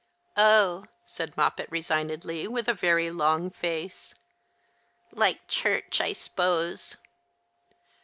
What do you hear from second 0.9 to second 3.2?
said Moppet, resignedly, with a very